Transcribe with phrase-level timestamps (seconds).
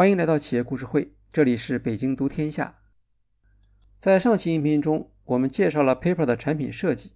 [0.00, 2.78] 欢迎来到企业故事会，这里是北京读天下。
[3.98, 7.12] 在上期音频中，我们介绍了 Paper 的产品设计，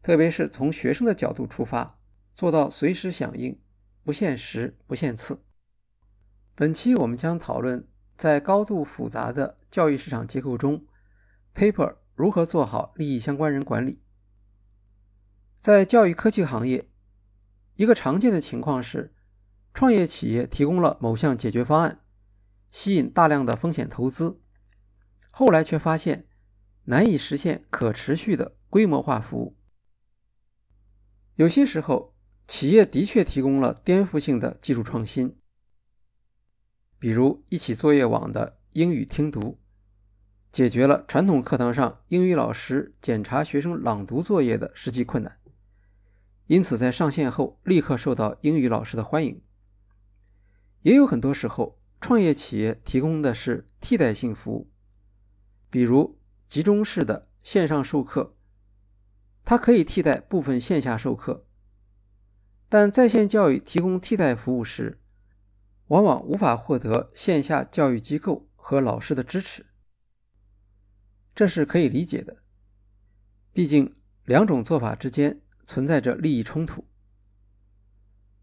[0.00, 1.98] 特别是从学生的角度出发，
[2.34, 3.60] 做到随时响应，
[4.02, 5.42] 不限时、不限次。
[6.54, 7.86] 本期我们将讨论
[8.16, 10.86] 在高度复杂的教育市场结构中
[11.54, 14.00] ，Paper 如何做好利益相关人管理。
[15.60, 16.88] 在教育科技行业，
[17.74, 19.12] 一个常见的情况是，
[19.74, 22.00] 创业企业提供了某项解决方案，
[22.76, 24.38] 吸引大量的风险投资，
[25.30, 26.26] 后来却发现
[26.84, 29.56] 难以实现可持续的规模化服务。
[31.36, 32.14] 有些时候，
[32.46, 35.38] 企业的确提供了颠覆性的技术创新。
[36.98, 39.58] 比如一起作业网的英语听读，
[40.52, 45.38] 解决了传统课堂上英语老师检查学生朗读作业的实际困难，
[46.46, 49.40] 因此在上线后立刻受到英语老师的欢迎。
[50.82, 54.70] 也有很多时候，创业企业提供的是替代性服务，
[55.70, 58.36] 比如集中式的线上授课，
[59.44, 61.46] 它可以替代部分线下授课，
[62.68, 65.00] 但在线教育提供替代服务时。
[65.88, 69.66] 往往无法获得线下教育机构和老师的支持，
[71.32, 72.38] 这是可以理解的。
[73.52, 76.88] 毕竟两种做法之间存在着利益冲突。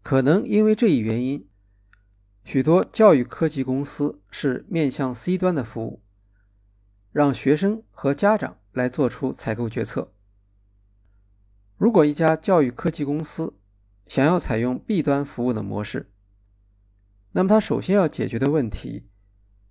[0.02, 1.46] 可能因为这一原因，
[2.44, 6.02] 许多教育科技公司是面向 C 端的服务，
[7.10, 10.12] 让学生和家长来做出采购决策。
[11.78, 13.58] 如果一家教育科技公司
[14.06, 16.12] 想要采用 B 端服务的模式，
[17.32, 19.08] 那么，他首先要解决的问题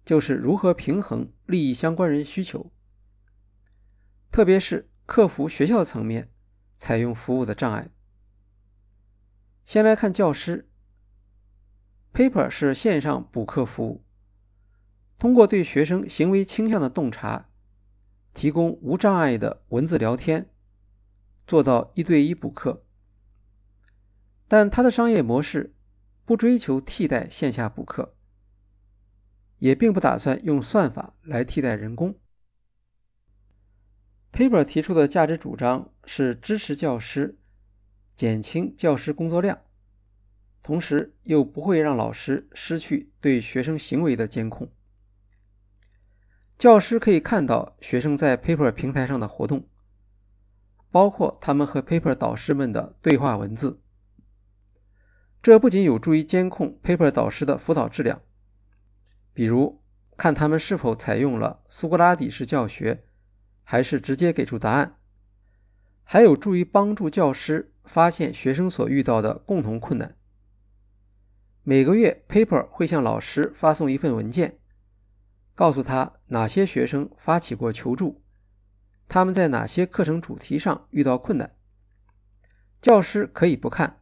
[0.04, 2.72] 就是如何平衡利益相关人需求，
[4.32, 6.32] 特别是克服学校层面
[6.76, 7.90] 采用服务的障碍。
[9.64, 10.68] 先来看教师
[12.14, 14.04] ，Paper 是线上补课服务，
[15.18, 17.50] 通过对学生行为倾向的洞察，
[18.34, 20.50] 提供无障碍的文字聊天，
[21.46, 22.86] 做到一对一补课。
[24.48, 25.74] 但它的商业模式。
[26.26, 28.16] 不追求替代线下补课，
[29.60, 32.18] 也并不打算用算法来替代人工。
[34.32, 37.38] Paper 提出的价值主张是支持教师，
[38.16, 39.64] 减轻教师工作量，
[40.64, 44.72] 同时又不会让老师失去对学生行为的监控。
[46.58, 49.68] 教师可以看到学生在 Paper 平台上的活动，
[50.90, 53.82] 包括他们和 Paper 导师们的对话文字。
[55.42, 58.22] 这不仅有助于监控 Paper 导师的辅导质量，
[59.34, 59.82] 比如
[60.16, 63.04] 看他们是否采用了苏格拉底式教学，
[63.64, 64.96] 还是直接给出答案，
[66.04, 70.16] 还有助于帮助教师发现学生所遇到的共同困难。
[71.66, 74.60] 每个月，Paper 会向老师发送一份文件，
[75.56, 78.22] 告诉他哪些学生发起过求助，
[79.08, 81.56] 他们在哪些课程主题上遇到困难。
[82.82, 84.02] 教师可以不看。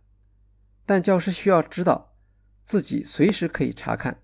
[0.88, 2.16] 但教师需要知道，
[2.66, 4.24] 自己随时可以查看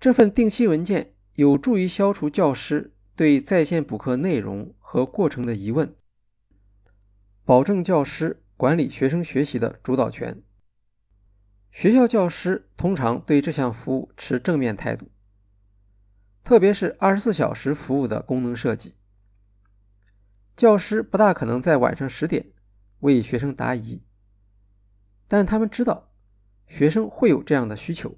[0.00, 5.94] 这份定期文件，有助于消除教师对在线补课内容和过程的疑问，
[7.44, 10.42] 保证教师管理学生学习的主导权。
[11.74, 15.10] 学校教师通常对这项服务持正面态度，
[16.44, 18.94] 特别是二十四小时服务的功能设计，
[20.56, 22.52] 教师不大可能在晚上十点
[23.00, 24.00] 为学生答疑。
[25.26, 26.12] 但他们知道，
[26.68, 28.16] 学生会有这样的需求。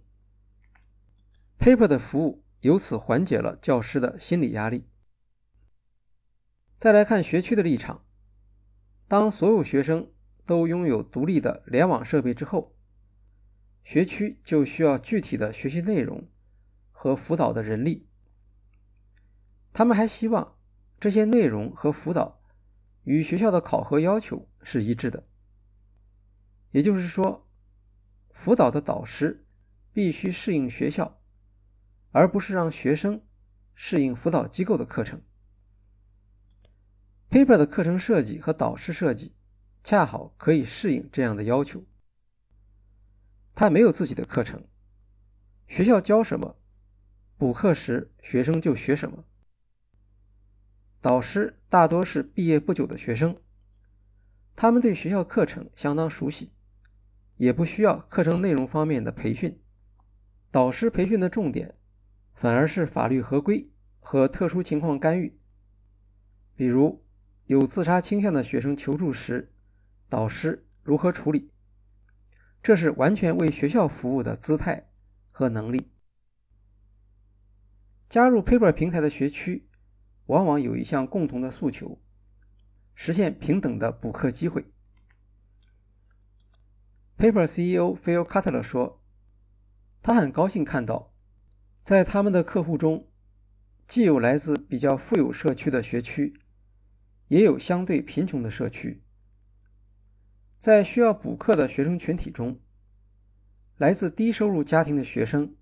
[1.59, 4.87] Paper 的服务由此缓解了教师的心理压力。
[6.77, 8.05] 再来看学区的立场，
[9.09, 10.13] 当所有学生
[10.45, 12.76] 都拥有独立的联网设备之后，
[13.87, 16.29] 学区就需要具体的学习内容
[16.91, 18.09] 和辅导的人力。
[19.73, 20.59] 他们还希望
[20.99, 22.43] 这些内容和辅导
[23.05, 25.23] 与学校的考核要求是一致的。
[26.73, 27.49] 也就是说，
[28.33, 29.47] 辅导的导师
[29.93, 31.21] 必须适应学校，
[32.11, 33.23] 而不是让学生
[33.73, 35.21] 适应辅导机构的课程。
[37.31, 39.37] Paper 的课程设计和导师设计
[39.85, 41.85] 恰好可以适应这样的要求。
[43.59, 44.63] 他没有自己的课程，
[45.67, 46.57] 学校教什么，
[47.39, 49.25] 补课时学生就学什么。
[51.01, 53.41] 导师大多是毕业不久的学生，
[54.55, 56.53] 他们对学校课程相当熟悉。
[57.39, 59.59] 也不需要课程内容方面的培训，
[60.51, 61.75] 导师培训的重点
[62.35, 63.71] 反而是法律合规
[64.01, 65.39] 和特殊情况干预。
[66.55, 67.03] 比如
[67.47, 69.51] 有自杀倾向的学生求助时，
[70.11, 71.51] 导师如何处理？
[72.63, 74.89] 这是完全为学校服务的姿态
[75.31, 75.91] 和能力。
[78.09, 79.69] 加入 Paper 平台的学区
[80.27, 82.01] 往往有一项共同的诉求：
[82.95, 84.65] 实现平等的补课机会。
[87.17, 89.03] Paper CEO Phil Cutler 说
[90.03, 91.15] ：“他很高兴看到，
[91.83, 93.09] 在他们的客户中，
[93.87, 96.39] 既有来自比较富有社区的学区，
[97.29, 99.03] 也有相对贫穷的社区。
[100.59, 102.61] 在需要补课的学生群体中，
[103.77, 105.55] 来自低收入家庭的学生。”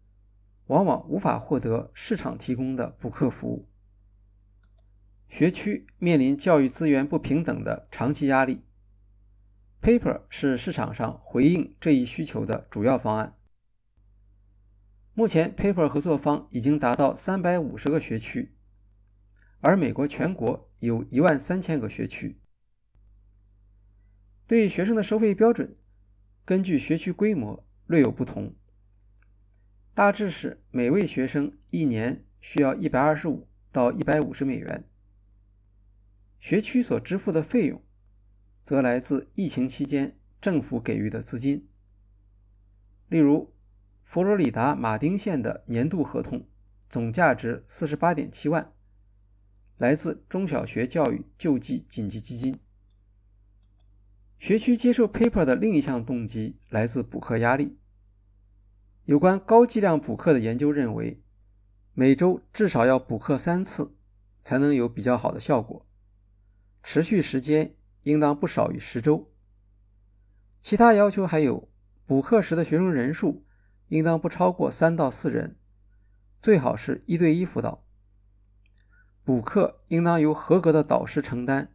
[0.69, 3.69] 往往无法获得市场提供的补课服务，
[5.29, 8.63] 学区面临教育资源不平等的长期压力。
[9.83, 13.37] Paper 是市场上回应这一需求的主要方案。
[15.13, 18.55] 目前，Paper 合作方已经达到三百五十个学区，
[19.61, 22.41] 而美国全国有一万三千个学区。
[24.47, 25.75] 对学生的收费标准，
[26.45, 28.55] 根据学区规模略有不同。
[29.95, 34.87] 大致是每位学生一年需要一百二十五到一百五十美元。
[36.39, 37.83] 学区所支付的费用，
[38.63, 41.67] 则来自疫情期间政府给予的资金。
[43.09, 43.55] 例如，
[44.03, 46.47] 佛罗里达马丁县的年度合同
[46.91, 48.75] 总价值四十八点七万，
[49.79, 52.59] 来自中小学教育救济紧急基金。
[54.39, 57.79] 学区接受 Paper 的另一项动机来自补课压力。
[59.05, 61.23] 有关高剂量补课的研究认为，
[61.93, 63.97] 每周至少要补课三次，
[64.41, 65.87] 才能有比较好的效果。
[66.83, 69.33] 持续时间应当不少于十周。
[70.61, 71.71] 其他要求还有，
[72.07, 73.47] 补课时的学生人数
[73.89, 75.57] 应当不超过三到四人，
[76.43, 77.87] 最好是一对一辅导。
[79.23, 81.75] 补课应当由合格的导师承担，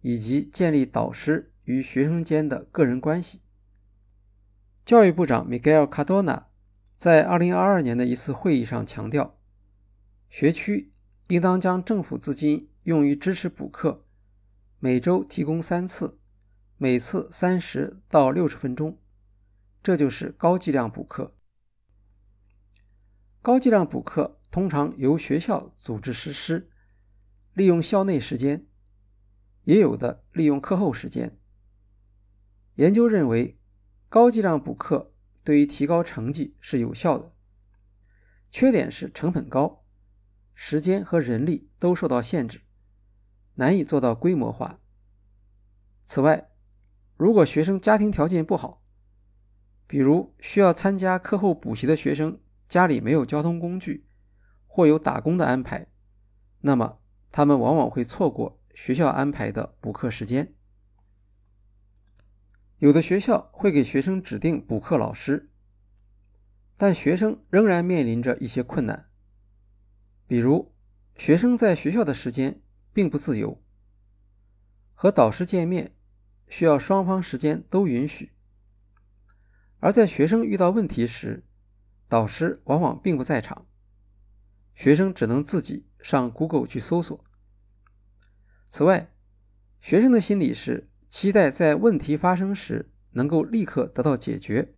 [0.00, 3.40] 以及建立导师与学生间的个人关系。
[4.84, 6.44] 教育部长 Miguel Cardona
[6.96, 9.38] 在2022年的一次会议上强调，
[10.28, 10.92] 学区
[11.28, 14.04] 应当将政府资金用于支持补课，
[14.80, 16.18] 每周提供三次，
[16.78, 18.98] 每次三十到六十分钟，
[19.82, 21.36] 这就是高剂量补课。
[23.40, 26.68] 高剂量补课通常由学校组织实施，
[27.54, 28.66] 利用校内时间，
[29.64, 31.38] 也有的利用课后时间。
[32.74, 33.58] 研究认为。
[34.08, 37.32] 高剂量补课对于提高成绩是有效的，
[38.50, 39.86] 缺点是成本高，
[40.54, 42.60] 时间和人力都受到限制，
[43.54, 44.78] 难以做到规模化。
[46.04, 46.50] 此外，
[47.16, 48.82] 如果学生家庭条件不好，
[49.86, 52.38] 比如需要参加课后补习的学生
[52.68, 54.06] 家里没有交通工具，
[54.66, 55.86] 或有打工的安排，
[56.60, 56.98] 那么
[57.30, 60.54] 他们往往会错过学校安排的补课时间。
[62.82, 65.48] 有的学校会给学生指定补课老师，
[66.76, 69.08] 但学生仍然面临着一些困难，
[70.26, 70.74] 比如
[71.14, 72.60] 学生在学校的时间
[72.92, 73.62] 并不自由，
[74.94, 75.94] 和导师见面
[76.48, 78.32] 需要双方时间都允许，
[79.78, 81.44] 而在学生遇到问题时，
[82.08, 83.68] 导师往往并不在场，
[84.74, 87.24] 学生只能自己上 Google 去搜索。
[88.66, 89.14] 此外，
[89.80, 90.88] 学生的心理是。
[91.12, 94.72] 期待在问题发生时能够立刻得到解决。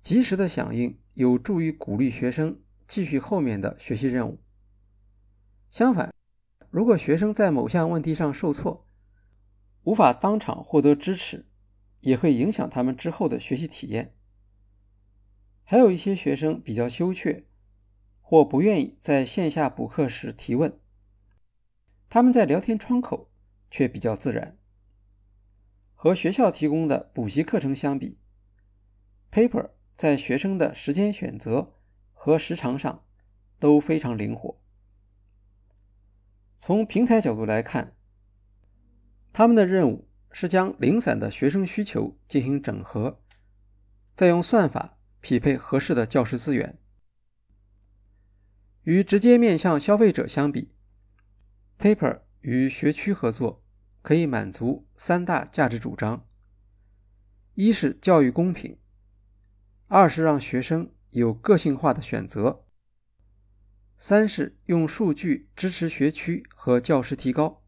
[0.00, 4.40] 及时的响应有助于鼓励学生继续后面的学习任务。
[5.72, 6.14] 相反，
[6.70, 8.86] 如果学生在某项问题上受挫，
[9.82, 11.46] 无法当场获得支持，
[12.02, 14.14] 也会影响他们之后的学习体验。
[15.64, 17.48] 还有一些学生比较羞怯，
[18.20, 20.78] 或不愿意在线下补课时提问，
[22.08, 23.32] 他们在聊天窗口
[23.68, 24.56] 却比较自然。
[25.98, 28.18] 和学校提供的补习课程相比
[29.32, 31.72] ，Paper 在学生的时间选择
[32.12, 33.04] 和时长上
[33.58, 34.60] 都非常灵活。
[36.58, 37.96] 从平台角度来看，
[39.32, 43.22] 他们的任务是将零散的学生需求进行整合，
[44.14, 46.78] 再用算法匹配合适的教师资源。
[48.82, 50.72] 与直接面向消费者相比
[51.78, 53.65] ，Paper 与学区合作。
[54.06, 56.24] 可以满足三大价值主张：
[57.54, 58.78] 一是教育公平，
[59.88, 62.64] 二是让学生有个性化的选择，
[63.98, 67.64] 三是用数据支持学区和教师提高。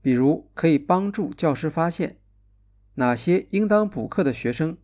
[0.00, 2.20] 比如，可以帮助教师发现
[2.94, 4.78] 哪些应当补课的学生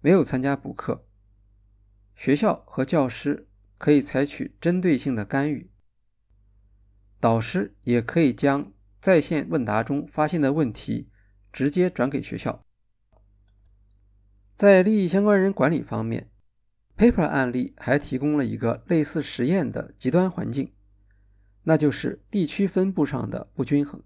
[0.00, 1.06] 没有参加补课，
[2.16, 3.46] 学校和教师
[3.78, 5.70] 可以采取针对性的干预，
[7.20, 8.72] 导师也可以将。
[9.00, 11.08] 在线问答中发现的问题，
[11.52, 12.64] 直接转给学校。
[14.54, 16.30] 在利益相关人管理方面
[16.98, 20.74] Paper 案例还提供了一个类似实验的极端环境，
[21.62, 24.02] 那就是地区分布上的不均衡。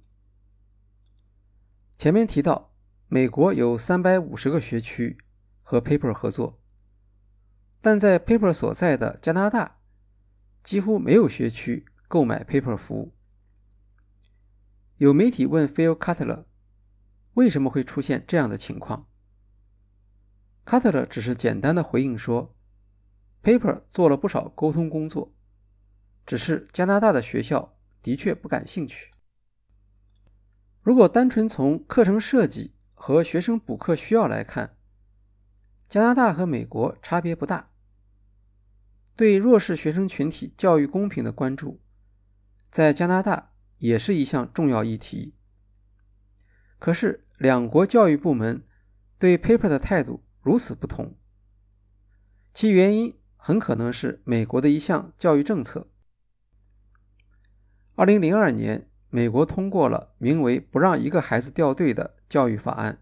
[1.97, 2.73] 前面提到，
[3.09, 5.19] 美国有三百五十个学区
[5.63, 6.61] 和 Paper 合作，
[7.81, 9.79] 但在 Paper 所在的加拿大，
[10.63, 13.13] 几乎没有学区购买 Paper 服务。
[14.99, 16.45] 有媒体问 Phil Cutler，
[17.33, 19.09] 为什么会出现这样的情况
[20.65, 22.55] ？Cutler 只是简单的回应说
[23.43, 25.35] ，Paper 做了不少沟通工作，
[26.25, 29.11] 只是加拿大的学校的确不感兴趣。
[30.81, 34.77] 如果单纯从课程设计和学生补课需要来看，
[35.89, 37.71] 加拿大和美国差别不大。
[39.17, 41.81] 对弱势学生群体教育公平的关注，
[42.71, 43.54] 在加拿大
[43.85, 45.35] 也是一项重要议题。
[46.79, 48.67] 可是，两国教育部门
[49.19, 51.19] 对 Paper 的态度如此不同，
[52.55, 55.91] 其原因很可能是美国的一项教育政策。
[57.95, 58.91] 二零零二年。
[59.11, 63.01] 美国通过了名为“不让一个孩子掉队”的教育法案，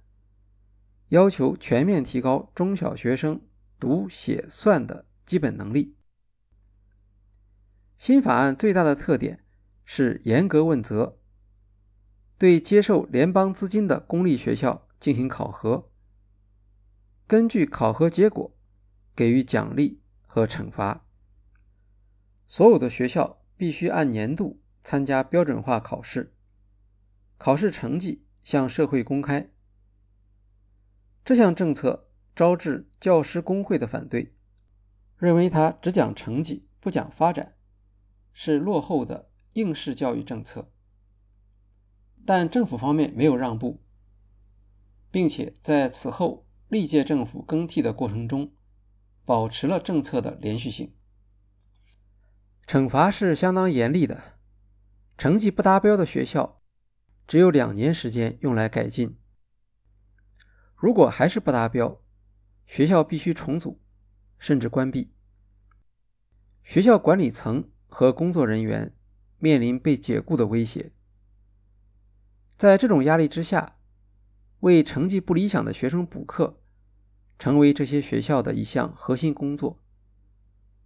[1.09, 3.41] 要求全面提高中小学生
[3.81, 5.97] 读写算的基本能力。
[7.97, 9.42] 新法案最大的特点
[9.85, 11.19] 是严格问责，
[12.39, 15.91] 对接受联邦资金的公立学校进行考核，
[17.27, 18.57] 根据考核结果
[19.15, 21.05] 给予奖励和惩罚。
[22.47, 24.59] 所有的学校必须按年度。
[24.85, 26.35] 参加标准化考试，
[27.39, 29.49] 考试成绩向社会公开。
[31.25, 34.35] 这项政策招致教师工会的反对，
[35.17, 37.55] 认为它只讲成绩不讲发展，
[38.33, 40.71] 是落后的应试教育政策。
[42.25, 43.83] 但政府方面没有让步，
[45.11, 48.53] 并且在此后历届政府更替的过程中，
[49.25, 50.95] 保持了政策的连续性。
[52.67, 54.39] 惩罚是相当严厉的。
[55.19, 56.63] 成绩不达标的学校，
[57.27, 59.19] 只有两年时间用来改进。
[60.75, 62.01] 如果还是不达标，
[62.67, 63.81] 学校必须重组，
[64.39, 65.13] 甚至关闭。
[66.65, 68.95] 学校管理层和工作人员
[69.43, 70.93] 面临被解雇的威胁。
[72.55, 73.77] 在这种压力之下，
[74.61, 76.61] 为成绩不理想的学生补课，
[77.41, 79.83] 成为这些学校的一项核心工作，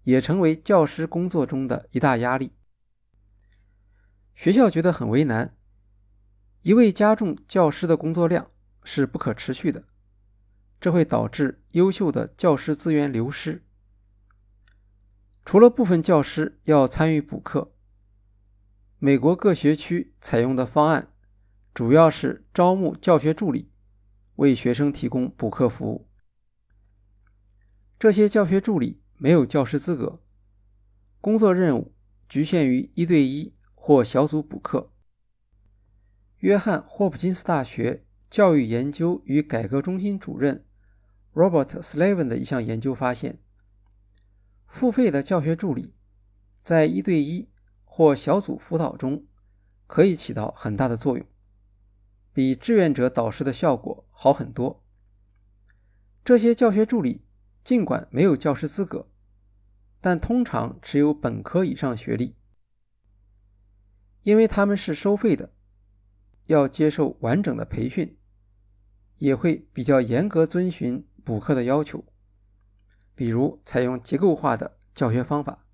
[0.04, 2.52] 也成为教师工作中的一大压力。
[4.34, 5.54] 学校觉得很为难，
[6.62, 8.50] 一味加重教师的工作量
[8.82, 9.84] 是不可持续的，
[10.80, 13.62] 这会导致优秀的教师资源流失。
[15.44, 17.75] 除了部分教师要参与补课，
[19.06, 21.12] 美国各学区采用的方案
[21.72, 23.70] 主要是招募教学助理，
[24.34, 26.08] 为学生提供补课服务。
[28.00, 30.20] 这些教学助理没有教师资格，
[31.20, 31.94] 工作任务
[32.28, 33.54] 局限于一对一。
[33.76, 34.90] 或小组补课。
[36.38, 40.66] 约翰霍普金斯大学教育研究与改革中心主任
[41.32, 43.38] Robert Slavin 的一项研究发现，
[44.66, 45.94] 付费的教学助理
[46.58, 47.48] 在一对一
[47.96, 49.24] 或小组辅导中
[49.86, 51.26] 可以起到很大的作用，
[52.30, 54.84] 比志愿者导师的效果好很多。
[56.22, 57.24] 这些教学助理
[57.64, 59.08] 尽管没有教师资格，
[60.02, 62.36] 但通常持有本科以上学历。
[64.20, 65.54] 因为他们是收费的，
[66.48, 68.18] 要接受完整的培训，
[69.16, 72.04] 也会比较严格遵循补课的要求，
[73.14, 75.65] 比如采用结构化的教学方法。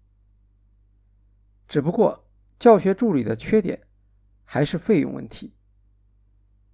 [1.72, 3.80] 只不过，教学助理的缺点
[4.44, 5.54] 还是费用问题。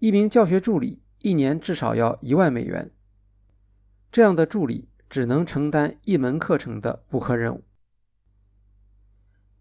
[0.01, 2.91] 一名教学助理一年至少要一万美元，
[4.11, 7.63] 这样的助理只能承担一门课程的补课任务。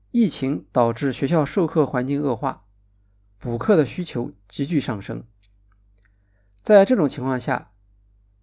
[0.10, 2.66] 疫情导致学校授课环境恶化，
[3.38, 5.24] 补课的需求急剧上升。
[6.64, 7.72] 在这种情况下，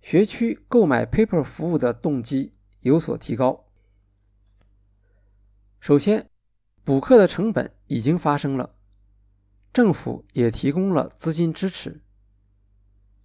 [0.00, 3.64] 学区购买 Paper 服务的动机有所提高。
[5.80, 6.30] 首先，
[6.84, 8.74] 补课的成本已经发生了，
[9.72, 12.02] 政府也提供了资金支持，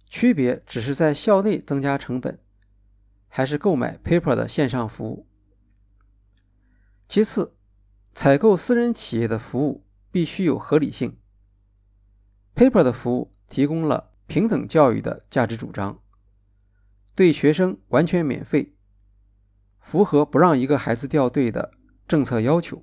[0.06, 2.40] 区别只是在校内增加成本，
[3.28, 5.26] 还是购买 Paper 的线上服务。
[7.06, 7.54] 其次，
[8.14, 11.18] 采购私人企业的服务必须有合理性。
[12.54, 16.00] Paper 的服务提供了平等教育的价值主张，
[17.14, 18.74] 对学生完全免费，
[19.80, 21.72] 符合不让一个孩子掉队的
[22.08, 22.82] 政策要求。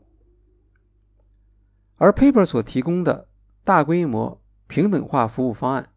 [1.97, 3.27] 而 Paper 所提供的
[3.63, 5.93] 大规模平等化服务方案，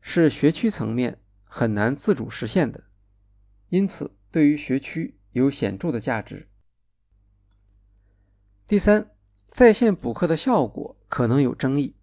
[0.00, 2.84] 是学区层面很难自主实现的，
[3.70, 6.48] 因此对于学区有显著的价值。
[8.66, 9.10] 第三，
[9.48, 11.96] 在线补课的效果可能有争议，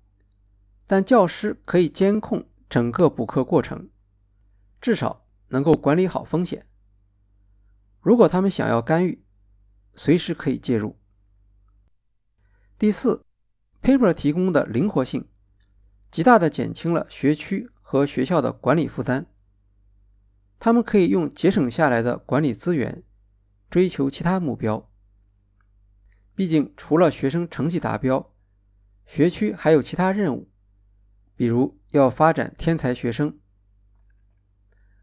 [0.88, 3.90] 但教师可以监控整个补课过程，
[4.82, 6.66] 至少能够管理好风险。
[8.00, 9.24] 如果他们想要干预，
[9.96, 10.98] 随时可以介入。
[12.84, 13.24] 第四
[13.82, 15.30] ，Paper 提供的灵活性，
[16.12, 19.26] 极大的减轻了学区和学校的管理负担。
[20.60, 23.02] 他们可以用节省下来的管理资源，
[23.70, 24.92] 追求其他目标。
[26.36, 28.34] 毕竟，除了学生成绩达标，
[29.06, 30.52] 学区还有其他任务，
[31.38, 33.40] 比如要发展天才学生。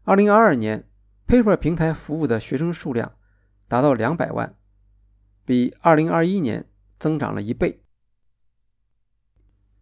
[0.03, 0.87] 二零二二年
[1.25, 3.15] ，Paper 平台服务的学生数量
[3.67, 4.55] 达到两百万，
[5.43, 6.67] 比二零二一年。
[7.01, 7.83] 增长了一倍。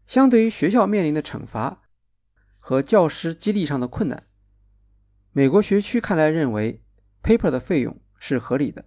[0.08, 1.82] 相对于学校面临的惩罚
[2.58, 4.26] 和教师激励上的困难，
[5.34, 6.82] 美国学区看来认为
[7.22, 8.86] Paper 的费用是合理的。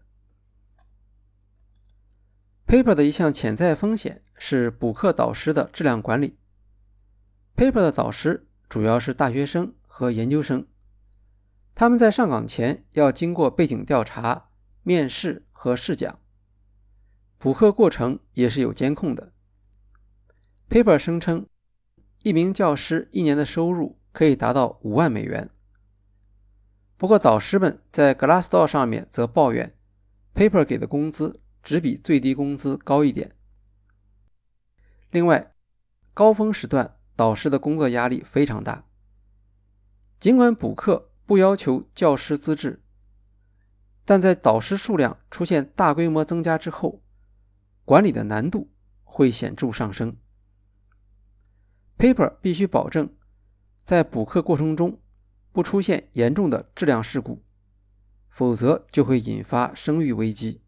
[2.66, 6.38] Paper 的一项潜在风险是补课导师的质量管理。
[7.54, 10.66] Paper 的导师主要是大学生和研究生，
[11.74, 14.48] 他们在上岗前要经过背景调查、
[14.82, 16.21] 面试和试讲。
[17.42, 19.32] 补课过程也是有监控的。
[20.70, 21.48] Paper 声称，
[22.22, 25.50] 一名教师一年的收入可以达到五万美元。
[26.96, 29.76] 不过，导师们在 Glassdoor 上面则抱怨
[30.36, 33.32] ，Paper 给的工资只比最低工资高一点。
[35.10, 35.52] 另外，
[36.14, 38.84] 高峰时段导师的工作压力非常大。
[40.20, 42.80] 尽管补课不要求教师资质，
[44.04, 47.02] 但在导师数量出现大规模增加之后，
[47.84, 48.70] 管理的难度
[49.04, 50.16] 会显著上升。
[51.98, 53.14] Paper 必须保证
[53.84, 55.00] 在补课过程中
[55.52, 57.42] 不出现严重的质量事故，
[58.28, 60.62] 否则就会引发声誉危机。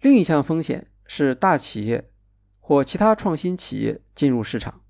[0.00, 2.10] 另一项风险是大企业
[2.58, 4.82] 或其他创新企业进入市场。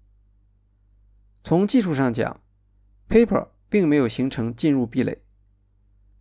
[1.44, 2.40] 从技术上讲
[3.08, 5.22] ，Paper 并没有形成进入壁垒，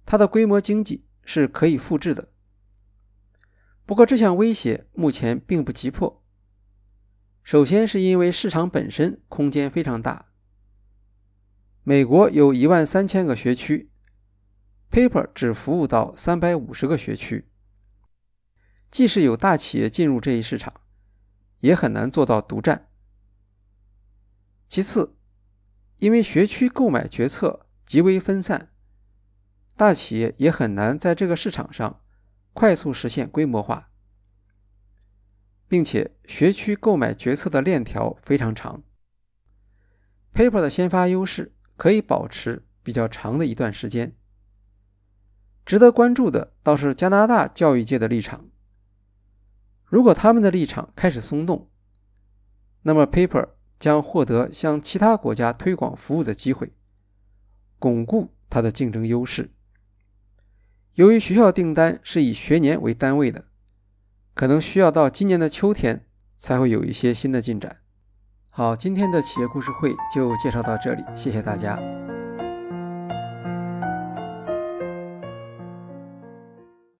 [0.06, 2.33] 它的规模经济是可以复制的。
[3.86, 6.24] 不过，这项威胁目前并不急迫。
[7.44, 10.28] 首先，是因为市场本身空间非常大。
[11.84, 13.92] 美国有一万三千个学区
[14.90, 17.50] ，Paper 只服务到三百五十个学区。
[18.90, 20.74] 即使有大企业进入这一市场，
[21.60, 22.88] 也很难做到独占。
[24.70, 25.18] 其次，
[25.98, 28.72] 因为学区购买决策极为分散，
[29.76, 32.00] 大企业也很难在这个市场上。
[32.54, 33.90] 快速实现规模化，
[35.68, 38.84] 并且学区购买决策的链条非常长。
[40.34, 44.16] Paper 的先发优势可以保持比较长的一段时间。
[45.66, 48.50] 值得关注的倒是加拿大教育界的立场。
[49.86, 51.70] 如果他们的立场开始松动，
[52.82, 56.74] 那么 Paper 将获得向其他国家推广服务的机会，
[57.80, 59.54] 巩固它的竞争优势。
[60.96, 63.46] 由于学校订单是以学年为单位的，
[64.36, 67.78] 可能需要到今年的秋天才会有一些新的进展。
[68.50, 71.80] 好，今天的企业故事会就介绍到这里，谢谢大家。